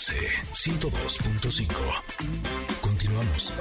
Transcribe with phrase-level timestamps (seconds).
[0.00, 1.68] MBS 102.5.
[2.80, 3.52] Continuamos.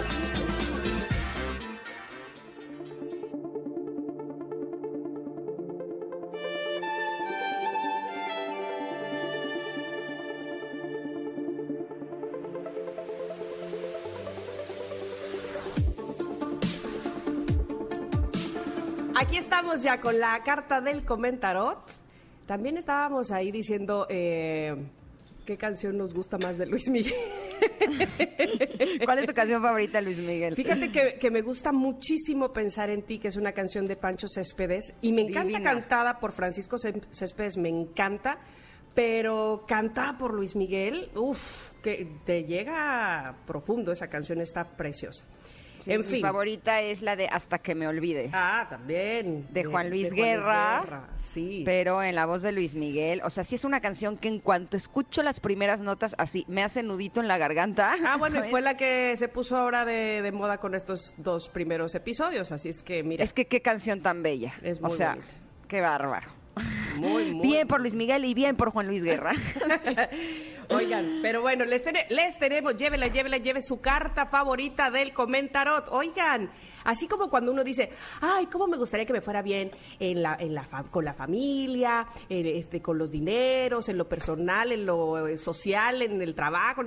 [19.16, 21.80] Aquí estamos ya con la carta del comentarot.
[22.48, 24.78] También estábamos ahí diciendo eh,
[25.50, 27.12] qué canción nos gusta más de Luis Miguel.
[29.04, 30.54] ¿Cuál es tu canción favorita, Luis Miguel?
[30.56, 34.28] Fíjate que, que me gusta muchísimo pensar en ti, que es una canción de Pancho
[34.28, 35.72] Céspedes, y me encanta Divina.
[35.74, 38.38] cantada por Francisco Cé- Céspedes, me encanta,
[38.94, 45.26] pero cantada por Luis Miguel, uff, que te llega profundo esa canción, está preciosa.
[45.80, 46.22] Sí, en mi fin.
[46.22, 48.32] favorita es la de Hasta que me olvides.
[48.34, 49.48] Ah, también.
[49.52, 51.64] de Juan Luis Guerra, Sí.
[51.66, 53.22] pero en la voz de Luis Miguel.
[53.24, 56.64] O sea, sí es una canción que en cuanto escucho las primeras notas, así me
[56.64, 57.94] hace nudito en la garganta.
[58.06, 61.50] Ah, bueno, y fue la que se puso ahora de, de moda con estos dos
[61.50, 64.54] primeros episodios, así es que mira, Es que qué canción tan bella.
[64.62, 65.34] Es o muy sea, bonita.
[65.68, 66.28] qué bárbaro.
[66.98, 67.48] muy, muy...
[67.48, 69.34] Bien por Luis Miguel y bien por Juan Luis Guerra.
[70.72, 75.88] Oigan, pero bueno, les, tene- les tenemos, llévela, llévela, lleve su carta favorita del comentarot.
[75.90, 76.52] Oigan,
[76.84, 77.90] así como cuando uno dice,
[78.22, 82.06] ay, cómo me gustaría que me fuera bien en la, en la con la familia,
[82.30, 86.84] en este, con los dineros, en lo personal, en lo eh, social, en el trabajo,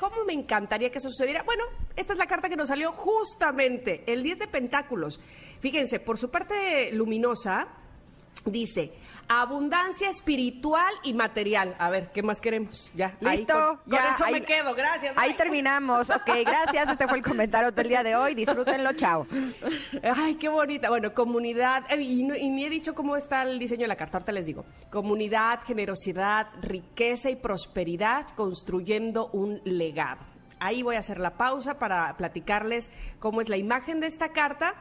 [0.00, 1.42] cómo me encantaría que eso sucediera.
[1.42, 1.64] Bueno,
[1.96, 5.20] esta es la carta que nos salió justamente, el 10 de Pentáculos.
[5.60, 7.68] Fíjense, por su parte luminosa,
[8.44, 8.92] Dice,
[9.28, 11.74] abundancia espiritual y material.
[11.78, 12.90] A ver, ¿qué más queremos?
[12.94, 14.14] Ya, Listo, con, con ya.
[14.14, 15.14] eso ahí, me quedo, gracias.
[15.18, 15.36] Ahí bye.
[15.38, 16.08] terminamos.
[16.10, 16.88] Ok, gracias.
[16.90, 18.34] Este fue el comentario del día de hoy.
[18.34, 18.92] Disfrútenlo.
[18.94, 19.26] Chao.
[20.16, 20.88] Ay, qué bonita.
[20.88, 23.96] Bueno, comunidad, eh, y, no- y ni he dicho cómo está el diseño de la
[23.96, 24.64] carta, ahorita les digo.
[24.90, 30.20] Comunidad, generosidad, riqueza y prosperidad construyendo un legado.
[30.60, 34.74] Ahí voy a hacer la pausa para platicarles cómo es la imagen de esta carta,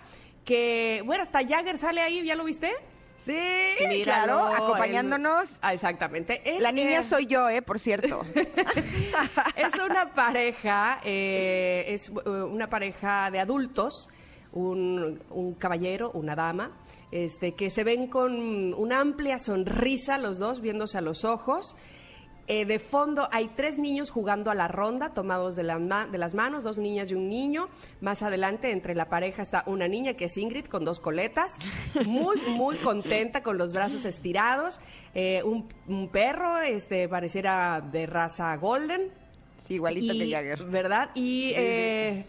[0.44, 2.72] que, bueno, hasta Jagger sale ahí, ¿ya lo viste?
[3.27, 4.63] Sí, Míralo, claro.
[4.63, 5.59] Acompañándonos.
[5.61, 6.41] Ah, exactamente.
[6.45, 7.61] Es, La niña soy yo, ¿eh?
[7.61, 8.25] Por cierto.
[9.55, 14.07] es una pareja, eh, es eh, una pareja de adultos,
[14.53, 16.71] un, un caballero, una dama,
[17.11, 21.75] este, que se ven con una amplia sonrisa los dos, viéndose a los ojos.
[22.50, 26.34] Eh, de fondo hay tres niños jugando a la ronda, tomados de, la de las
[26.34, 27.68] manos, dos niñas y un niño.
[28.00, 31.59] Más adelante, entre la pareja está una niña que es Ingrid, con dos coletas,
[32.06, 34.80] muy, muy contenta, con los brazos estirados.
[35.13, 39.12] Eh, un, un perro, este, pareciera de raza golden,
[39.57, 40.63] Sí, igualito y- que Jagger.
[40.66, 41.09] ¿Verdad?
[41.16, 41.56] Y, Sí, sí.
[41.57, 42.25] eh,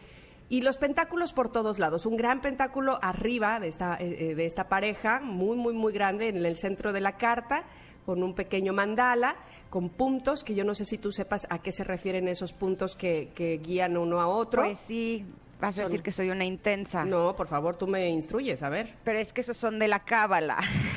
[0.50, 2.06] y los pentáculos por todos lados.
[2.06, 6.38] Un gran pentáculo arriba de esta, eh, de esta pareja, muy, muy, muy grande, en
[6.44, 7.64] el centro de la carta,
[8.08, 9.36] con un pequeño mandala,
[9.68, 12.96] con puntos, que yo no sé si tú sepas a qué se refieren esos puntos
[12.96, 14.62] que, que guían uno a otro.
[14.62, 15.26] Pues sí,
[15.60, 17.04] vas a decir que soy una intensa.
[17.04, 18.94] No, por favor, tú me instruyes, a ver.
[19.04, 20.56] Pero es que esos son de la cábala.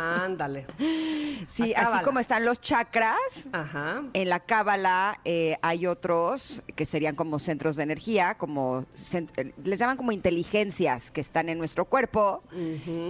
[0.00, 0.66] Ándale.
[1.48, 3.16] Sí, así como están los chakras,
[3.52, 4.02] Ajá.
[4.12, 8.84] en la cábala eh, hay otros que serían como centros de energía, como
[9.36, 12.42] eh, les llaman como inteligencias que están en nuestro cuerpo.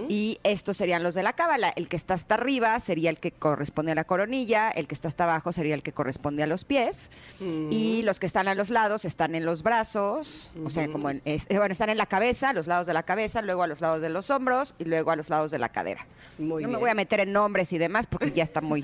[0.09, 1.69] Y estos serían los de la cábala.
[1.75, 5.07] El que está hasta arriba sería el que corresponde a la coronilla, el que está
[5.07, 7.09] hasta abajo sería el que corresponde a los pies.
[7.39, 11.21] Y los que están a los lados están en los brazos, o sea, como en,
[11.25, 13.67] es- eh, bueno, están en la cabeza, a los lados de la cabeza, luego a
[13.67, 16.05] los lados de los hombros y luego a los lados de la cadera.
[16.37, 16.80] Muy no bien.
[16.81, 18.83] Voy a meter en nombres y demás porque ya está muy,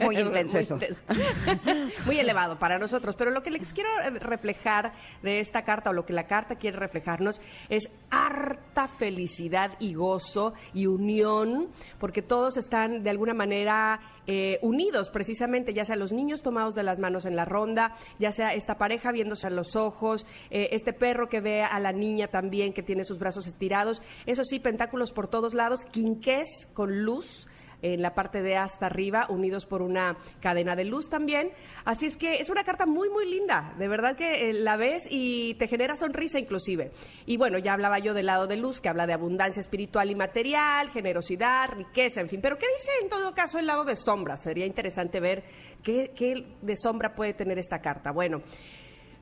[0.00, 0.96] muy intenso Muy eso.
[2.06, 3.14] Muy elevado para nosotros.
[3.16, 4.92] Pero lo que les quiero eh, reflejar
[5.22, 10.54] de esta carta, o lo que la carta quiere reflejarnos, es harta felicidad y gozo
[10.74, 11.68] y unión,
[11.98, 16.82] porque todos están de alguna manera eh, unidos, precisamente, ya sea los niños tomados de
[16.82, 20.92] las manos en la ronda, ya sea esta pareja viéndose a los ojos, eh, este
[20.92, 24.02] perro que ve a la niña también que tiene sus brazos estirados.
[24.26, 27.35] Eso sí, pentáculos por todos lados, quinqués con luz
[27.82, 31.50] en la parte de hasta arriba, unidos por una cadena de luz también.
[31.84, 33.74] Así es que es una carta muy, muy linda.
[33.78, 36.92] De verdad que eh, la ves y te genera sonrisa inclusive.
[37.26, 40.14] Y bueno, ya hablaba yo del lado de luz, que habla de abundancia espiritual y
[40.14, 42.40] material, generosidad, riqueza, en fin.
[42.40, 44.36] Pero ¿qué dice en todo caso el lado de sombra?
[44.36, 45.44] Sería interesante ver
[45.82, 48.10] qué, qué de sombra puede tener esta carta.
[48.12, 48.42] Bueno,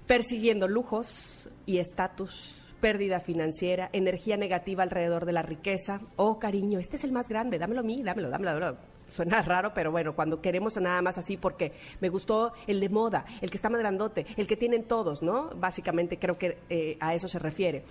[0.06, 6.02] persiguiendo lujos y estatus, pérdida financiera, energía negativa alrededor de la riqueza.
[6.16, 8.76] Oh, cariño, este es el más grande, dámelo a mí, dámelo, dámelo, dámelo.
[9.08, 11.72] Suena raro, pero bueno, cuando queremos nada más así porque
[12.02, 15.48] me gustó el de moda, el que está más grandote, el que tienen todos, ¿no?
[15.56, 17.84] Básicamente creo que eh, a eso se refiere.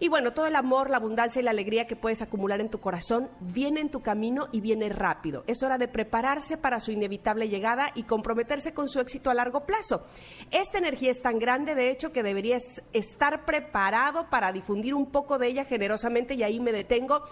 [0.00, 2.80] Y bueno, todo el amor, la abundancia y la alegría que puedes acumular en tu
[2.80, 5.44] corazón viene en tu camino y viene rápido.
[5.46, 9.64] Es hora de prepararse para su inevitable llegada y comprometerse con su éxito a largo
[9.64, 10.04] plazo.
[10.50, 15.38] Esta energía es tan grande, de hecho, que deberías estar preparado para difundir un poco
[15.38, 17.22] de ella generosamente y ahí me detengo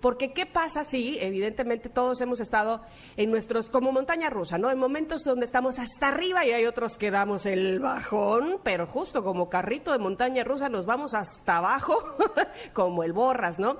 [0.00, 2.80] porque ¿qué pasa si, evidentemente, todos hemos estado
[3.16, 4.70] en nuestros, como montaña rusa, ¿no?
[4.70, 9.22] En momentos donde estamos hasta arriba y hay otros que damos el bajón, pero justo
[9.22, 12.16] como carrito de montaña rusa nos vamos hasta abajo,
[12.72, 13.76] como el borras, ¿no?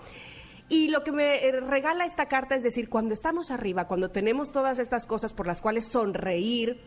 [0.69, 4.53] Y lo que me eh, regala esta carta es decir, cuando estamos arriba, cuando tenemos
[4.53, 6.81] todas estas cosas por las cuales sonreír,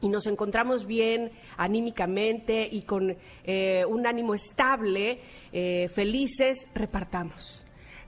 [0.00, 5.20] y nos encontramos bien anímicamente y con eh, un ánimo estable,
[5.50, 7.63] eh, felices, repartamos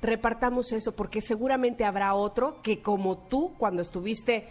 [0.06, 4.46] repartamos eso, porque seguramente habrá otro que como tú, cuando estuviste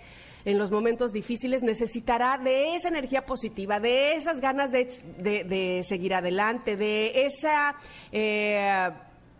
[0.46, 4.86] en los momentos difíciles, necesitará de esa energía positiva, de esas ganas de,
[5.18, 7.76] de, seguir adelante, de esa...
[8.12, 8.92] Eh,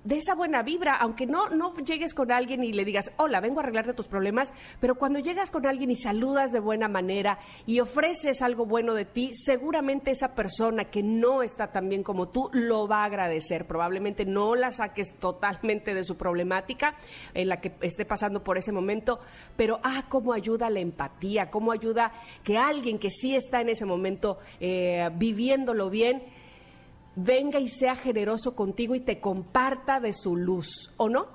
[0.06, 3.60] de esa buena vibra, aunque no, no llegues con alguien y le digas, hola, vengo
[3.60, 7.80] a arreglarte tus problemas, pero cuando llegas con alguien y saludas de buena manera y
[7.80, 12.50] ofreces algo bueno de ti, seguramente esa persona que no está tan bien como tú
[12.54, 13.66] lo va a agradecer.
[13.66, 16.96] Probablemente no la saques totalmente de su problemática
[17.34, 19.20] en la que esté pasando por ese momento,
[19.56, 22.12] pero ah, cómo ayuda la empatía, cómo ayuda
[22.44, 26.22] que alguien que sí está en ese momento eh, viviéndolo bien,
[27.16, 31.28] venga y sea generoso contigo y te comparta de su luz, ¿o no?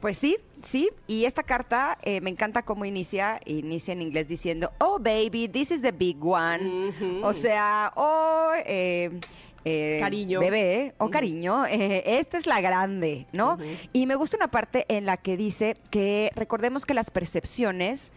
[0.00, 4.72] Pues sí, sí, y esta carta eh, me encanta cómo inicia, inicia en inglés diciendo,
[4.78, 6.92] oh baby, this is the big one,
[7.22, 8.52] o sea, oh...
[8.64, 9.20] Eh,
[9.66, 10.40] eh, cariño.
[10.40, 13.58] Bebé, o cariño, esta es la grande, ¿no?
[13.92, 18.10] Y me gusta una parte en la que dice que recordemos que las percepciones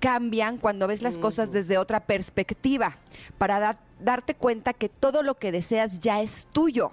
[0.00, 2.96] cambian cuando ves las cosas desde otra perspectiva,
[3.38, 6.90] para darte cuenta que todo lo que deseas ya es tuyo.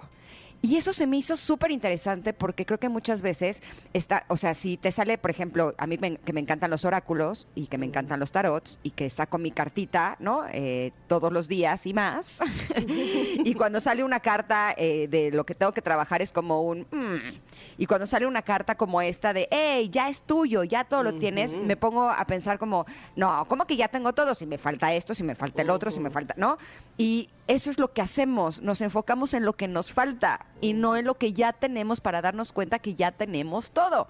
[0.60, 3.62] Y eso se me hizo súper interesante porque creo que muchas veces
[3.92, 7.46] está, o sea, si te sale, por ejemplo, a mí que me encantan los oráculos
[7.54, 10.44] y que me encantan los tarots y que saco mi cartita, ¿no?
[10.52, 12.38] Eh, todos los días y más.
[12.76, 16.80] y cuando sale una carta eh, de lo que tengo que trabajar es como un...
[16.90, 17.38] Mm".
[17.78, 21.14] Y cuando sale una carta como esta de, hey, ya es tuyo, ya todo lo
[21.14, 22.84] tienes, me pongo a pensar como,
[23.14, 24.34] no, ¿cómo que ya tengo todo?
[24.34, 26.58] Si me falta esto, si me falta el otro, si me falta, ¿no?
[26.96, 30.96] Y eso es lo que hacemos, nos enfocamos en lo que nos falta y no
[30.96, 34.06] en lo que ya tenemos para darnos cuenta que ya tenemos todo.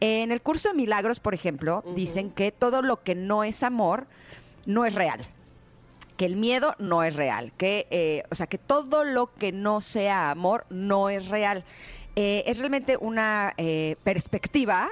[0.00, 4.06] En el curso de milagros, por ejemplo, dicen que todo lo que no es amor
[4.66, 5.26] no es real
[6.16, 9.80] que el miedo no es real, que, eh, o sea, que todo lo que no
[9.80, 11.64] sea amor no es real.
[12.14, 14.90] Eh, es realmente una eh, perspectiva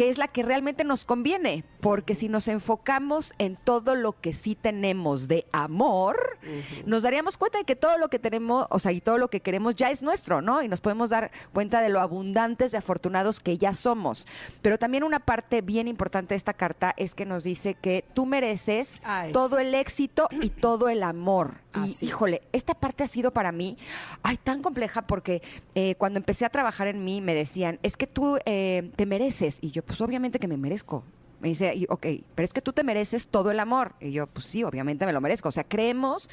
[0.00, 4.32] que es la que realmente nos conviene, porque si nos enfocamos en todo lo que
[4.32, 6.38] sí tenemos de amor,
[6.86, 9.40] nos daríamos cuenta de que todo lo que tenemos, o sea, y todo lo que
[9.40, 10.62] queremos ya es nuestro, ¿no?
[10.62, 14.26] Y nos podemos dar cuenta de lo abundantes y afortunados que ya somos.
[14.62, 18.24] Pero también una parte bien importante de esta carta es que nos dice que tú
[18.24, 19.02] mereces
[19.34, 21.60] todo el éxito y todo el amor.
[21.84, 23.76] Y híjole, esta parte ha sido para mí,
[24.22, 25.42] ay, tan compleja porque
[25.74, 29.58] eh, cuando empecé a trabajar en mí me decían, es que tú eh, te mereces.
[29.60, 31.02] Y yo, pues obviamente que me merezco.
[31.40, 32.06] Me dice, ok,
[32.36, 33.94] pero es que tú te mereces todo el amor.
[33.98, 35.48] Y yo, pues sí, obviamente me lo merezco.
[35.48, 36.30] O sea, creemos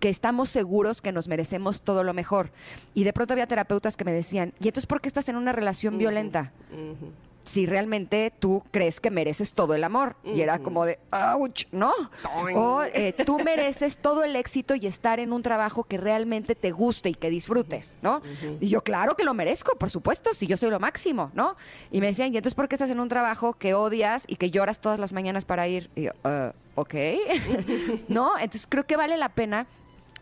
[0.00, 2.50] que estamos seguros que nos merecemos todo lo mejor.
[2.94, 5.52] Y de pronto había terapeutas que me decían, ¿y entonces por qué estás en una
[5.52, 6.52] relación violenta?
[7.46, 10.16] Si realmente tú crees que mereces todo el amor.
[10.24, 10.98] Y era como de,
[11.34, 11.92] ouch, ¿no?
[12.54, 16.72] O eh, tú mereces todo el éxito y estar en un trabajo que realmente te
[16.72, 18.20] guste y que disfrutes, ¿no?
[18.60, 21.56] Y yo, claro que lo merezco, por supuesto, si yo soy lo máximo, ¿no?
[21.90, 24.50] Y me decían, ¿y entonces por qué estás en un trabajo que odias y que
[24.50, 25.88] lloras todas las mañanas para ir?
[25.94, 26.94] Y yo, uh, ok,
[28.08, 28.36] ¿no?
[28.38, 29.66] Entonces creo que vale la pena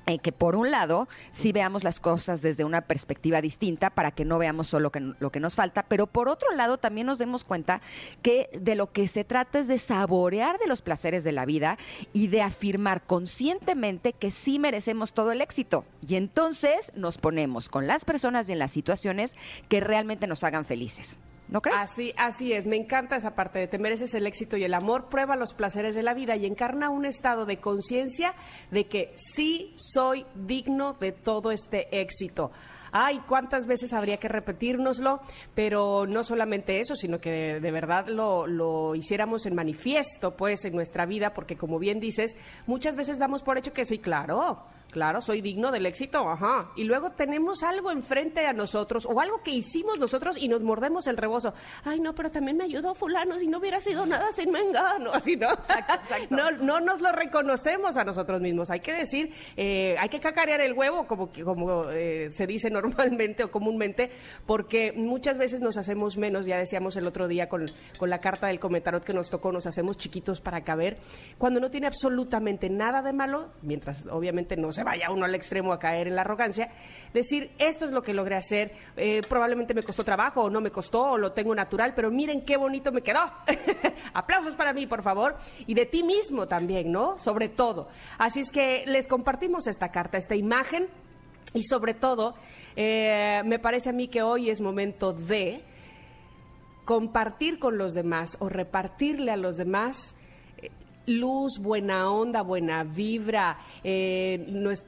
[0.07, 4.25] eh, que por un lado sí veamos las cosas desde una perspectiva distinta para que
[4.25, 7.81] no veamos solo lo que nos falta, pero por otro lado también nos demos cuenta
[8.23, 11.79] que de lo que se trata es de saborear de los placeres de la vida
[12.13, 15.85] y de afirmar conscientemente que sí merecemos todo el éxito.
[16.07, 19.35] Y entonces nos ponemos con las personas y en las situaciones
[19.69, 21.19] que realmente nos hagan felices.
[21.49, 21.79] ¿No crees?
[21.79, 25.09] Así, así es, me encanta esa parte de te mereces el éxito y el amor,
[25.09, 28.35] prueba los placeres de la vida y encarna un estado de conciencia
[28.71, 32.51] de que sí soy digno de todo este éxito.
[32.97, 35.21] Ay, cuántas veces habría que repetírnoslo,
[35.53, 40.77] pero no solamente eso, sino que de, verdad lo, lo, hiciéramos en manifiesto, pues, en
[40.77, 42.37] nuestra vida, porque como bien dices,
[42.69, 44.63] muchas veces damos por hecho que sí, claro,
[44.95, 46.71] Claro, soy digno del éxito, ajá.
[46.77, 51.09] Y luego tenemos algo enfrente a nosotros o algo que hicimos nosotros y nos mordemos
[51.09, 51.53] el rebozo.
[51.83, 55.35] Ay, no, pero también me ayudó fulano, si no hubiera sido nada sin mengano, así,
[55.35, 55.51] ¿no?
[55.51, 56.37] Exacto, exacto.
[56.37, 58.71] No, no nos lo reconocemos a nosotros mismos.
[58.71, 62.84] Hay que decir, eh, hay que cacarear el huevo, como, como eh, se dice normalmente
[62.85, 64.11] o comúnmente,
[64.47, 67.67] porque muchas veces nos hacemos menos, ya decíamos el otro día con,
[67.99, 70.99] con la carta del comentarot que nos tocó, nos hacemos chiquitos para caber,
[71.39, 75.73] cuando no tiene absolutamente nada de malo, mientras obviamente no se vaya uno al extremo
[75.73, 76.71] a caer en la arrogancia,
[77.13, 80.71] decir, esto es lo que logré hacer, eh, probablemente me costó trabajo o no me
[80.71, 83.21] costó o lo tengo natural, pero miren qué bonito me quedó.
[84.15, 85.37] Aplausos para mí, por favor,
[85.67, 87.19] y de ti mismo también, ¿no?
[87.19, 87.89] Sobre todo.
[88.19, 90.89] Así es que les compartimos esta carta, esta imagen,
[91.55, 92.35] y sobre todo,
[92.77, 95.63] eh, me parece a mí que hoy es momento de
[96.85, 100.17] compartir con los demás o repartirle a los demás
[100.59, 100.71] eh,
[101.07, 104.85] luz, buena onda, buena vibra, eh, los,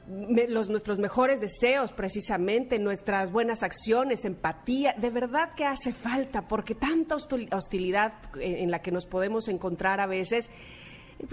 [0.69, 4.93] nuestros mejores deseos precisamente, nuestras buenas acciones, empatía.
[4.97, 9.99] De verdad que hace falta, porque tanta hostil- hostilidad en la que nos podemos encontrar
[9.99, 10.51] a veces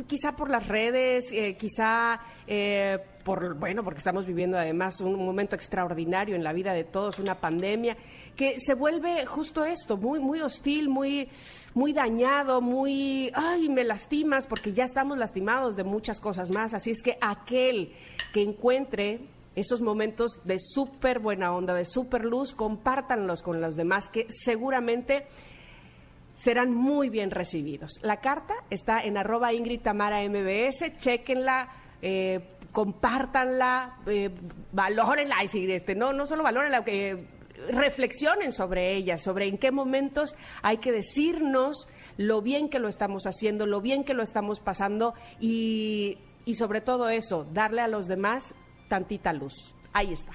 [0.07, 5.55] quizá por las redes, eh, quizá eh, por, bueno, porque estamos viviendo además un momento
[5.55, 7.97] extraordinario en la vida de todos, una pandemia,
[8.37, 11.29] que se vuelve justo esto, muy, muy hostil, muy,
[11.75, 16.75] muy dañado, muy, ay, me lastimas, porque ya estamos lastimados de muchas cosas más.
[16.75, 17.93] Así es que aquel
[18.33, 19.21] que encuentre
[19.55, 25.27] esos momentos de súper buena onda, de súper luz, compártanlos con los demás, que seguramente
[26.35, 28.01] serán muy bien recibidos.
[28.03, 31.69] La carta está en arroba Ingrid Tamara MBS, chequenla,
[32.03, 32.41] eh,
[32.73, 34.31] compártanla, eh,
[34.73, 37.27] valórenla, este, no, no solo valórenla, que
[37.71, 43.27] reflexionen sobre ella, sobre en qué momentos hay que decirnos lo bien que lo estamos
[43.27, 48.07] haciendo, lo bien que lo estamos pasando y, y sobre todo eso, darle a los
[48.07, 48.55] demás
[48.89, 49.75] tantita luz.
[49.93, 50.33] Ahí está.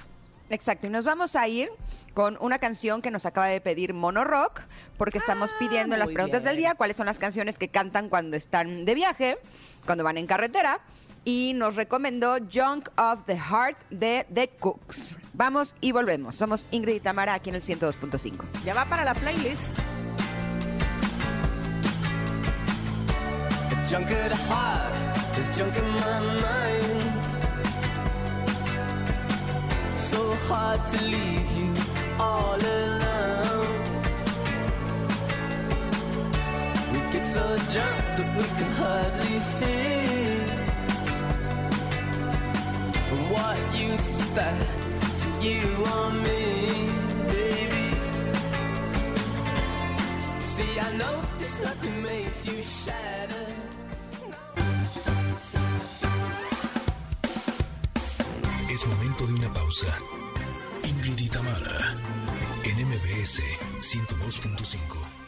[0.50, 1.70] Exacto, y nos vamos a ir
[2.14, 4.62] con una canción que nos acaba de pedir Mono Rock,
[4.98, 8.36] porque estamos pidiendo en las preguntas del día cuáles son las canciones que cantan cuando
[8.36, 9.38] están de viaje,
[9.86, 10.82] cuando van en carretera,
[11.24, 15.16] y nos recomendó Junk of the Heart de The Cooks.
[15.34, 16.36] Vamos y volvemos.
[16.36, 18.46] Somos Ingrid y Tamara aquí en el 102.5.
[18.66, 19.70] Ya va para la playlist.
[23.88, 27.09] Junk at heart, there's junk in my mind.
[30.10, 31.70] So hard to leave you
[32.20, 33.84] all alone.
[36.92, 40.40] We get so drunk that we can hardly see.
[43.12, 44.60] And what use is that
[45.22, 45.62] to you
[45.94, 46.42] or me,
[47.30, 47.88] baby?
[50.42, 53.19] See, I know this nothing makes you shatter.
[59.30, 59.88] De una pausa.
[60.84, 61.30] Ingrid y
[62.64, 63.42] en MBS
[63.82, 65.19] 102.5.